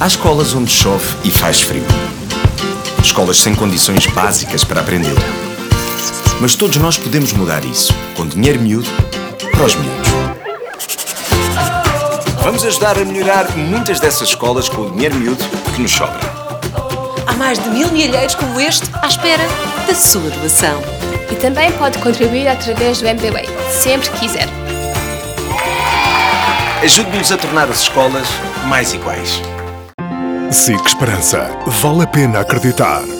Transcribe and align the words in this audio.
Há 0.00 0.06
escolas 0.06 0.54
onde 0.54 0.72
chove 0.72 1.04
e 1.24 1.30
faz 1.30 1.60
frio. 1.60 1.84
Escolas 3.04 3.36
sem 3.36 3.54
condições 3.54 4.06
básicas 4.06 4.64
para 4.64 4.80
aprender. 4.80 5.14
Mas 6.40 6.54
todos 6.54 6.78
nós 6.78 6.96
podemos 6.96 7.34
mudar 7.34 7.62
isso, 7.66 7.92
com 8.16 8.26
dinheiro 8.26 8.58
miúdo, 8.62 8.88
para 9.52 9.62
os 9.62 9.74
miúdos. 9.74 10.08
Vamos 12.42 12.64
ajudar 12.64 12.96
a 12.96 13.04
melhorar 13.04 13.54
muitas 13.54 14.00
dessas 14.00 14.28
escolas 14.28 14.70
com 14.70 14.86
o 14.86 14.90
dinheiro 14.90 15.16
miúdo 15.16 15.44
que 15.74 15.82
nos 15.82 15.92
sobra. 15.92 16.18
Há 17.26 17.34
mais 17.34 17.58
de 17.58 17.68
mil 17.68 17.92
milheiros 17.92 18.34
como 18.34 18.58
este 18.58 18.88
à 19.02 19.06
espera 19.06 19.46
da 19.86 19.94
sua 19.94 20.30
doação. 20.30 20.80
E 21.30 21.34
também 21.34 21.70
pode 21.72 21.98
contribuir 21.98 22.48
através 22.48 23.02
do 23.02 23.06
MBWay, 23.06 23.46
sempre 23.70 24.08
que 24.12 24.20
quiser. 24.20 24.48
Ajude-nos 26.82 27.30
a 27.32 27.36
tornar 27.36 27.68
as 27.68 27.82
escolas 27.82 28.26
mais 28.64 28.94
iguais. 28.94 29.42
SIC 30.52 30.84
Esperança. 30.84 31.48
Vale 31.80 32.02
a 32.02 32.06
pena 32.06 32.40
acreditar. 32.40 33.19